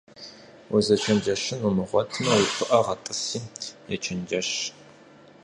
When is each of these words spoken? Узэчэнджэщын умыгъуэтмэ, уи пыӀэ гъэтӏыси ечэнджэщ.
Узэчэнджэщын 0.75 1.59
умыгъуэтмэ, 1.69 2.29
уи 2.35 2.45
пыӀэ 2.55 2.79
гъэтӏыси 2.85 3.39
ечэнджэщ. 3.93 4.49